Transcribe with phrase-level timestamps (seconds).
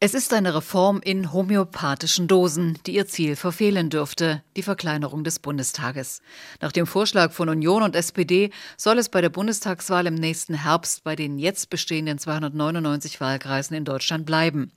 [0.00, 5.40] Es ist eine Reform in homöopathischen Dosen, die ihr Ziel verfehlen dürfte, die Verkleinerung des
[5.40, 6.22] Bundestages.
[6.60, 11.02] Nach dem Vorschlag von Union und SPD soll es bei der Bundestagswahl im nächsten Herbst
[11.02, 14.70] bei den jetzt bestehenden 299 Wahlkreisen in Deutschland bleiben.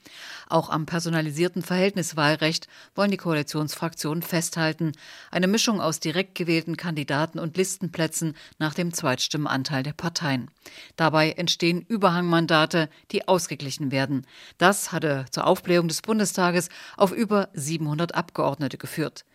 [0.49, 4.93] Auch am personalisierten Verhältniswahlrecht wollen die Koalitionsfraktionen festhalten,
[5.29, 10.49] eine Mischung aus direkt gewählten Kandidaten und Listenplätzen nach dem Zweitstimmenanteil der Parteien.
[10.95, 14.25] Dabei entstehen Überhangmandate, die ausgeglichen werden.
[14.57, 19.25] Das hatte zur Aufblähung des Bundestages auf über 700 Abgeordnete geführt.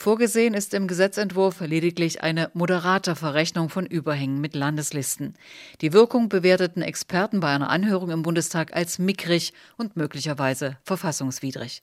[0.00, 5.34] Vorgesehen ist im Gesetzentwurf lediglich eine moderate Verrechnung von Überhängen mit Landeslisten.
[5.80, 11.82] Die Wirkung bewerteten Experten bei einer Anhörung im Bundestag als mickrig und möglicherweise verfassungswidrig.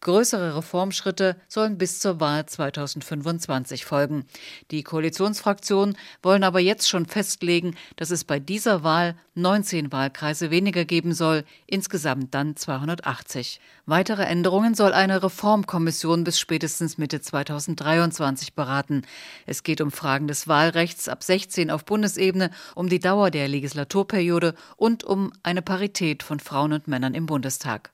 [0.00, 4.24] Größere Reformschritte sollen bis zur Wahl 2025 folgen.
[4.70, 10.84] Die Koalitionsfraktionen wollen aber jetzt schon festlegen, dass es bei dieser Wahl 19 Wahlkreise weniger
[10.84, 13.60] geben soll, insgesamt dann 280.
[13.86, 19.02] Weitere Änderungen soll eine Reformkommission bis spätestens Mitte 2023 beraten.
[19.46, 24.54] Es geht um Fragen des Wahlrechts ab 16 auf Bundesebene, um die Dauer der Legislaturperiode
[24.76, 27.92] und um eine Parität von Frauen und Männern im Bundestag.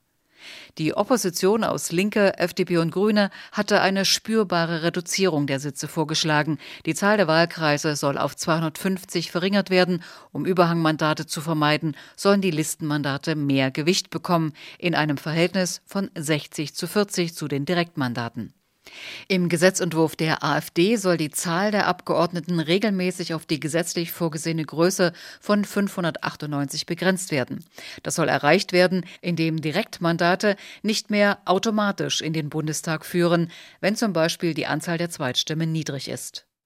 [0.78, 6.58] Die Opposition aus Linke, FDP und Grüne hatte eine spürbare Reduzierung der Sitze vorgeschlagen.
[6.84, 10.03] Die Zahl der Wahlkreise soll auf 250 verringert werden.
[10.33, 16.75] Um Überhangmandate zu vermeiden, sollen die Listenmandate mehr Gewicht bekommen, in einem Verhältnis von 60
[16.75, 18.53] zu 40 zu den Direktmandaten.
[19.28, 25.12] Im Gesetzentwurf der AfD soll die Zahl der Abgeordneten regelmäßig auf die gesetzlich vorgesehene Größe
[25.40, 27.64] von 598 begrenzt werden.
[28.02, 34.12] Das soll erreicht werden, indem Direktmandate nicht mehr automatisch in den Bundestag führen, wenn zum
[34.12, 36.45] Beispiel die Anzahl der Zweitstimmen niedrig ist.